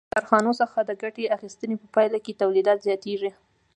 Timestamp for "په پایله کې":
1.81-2.39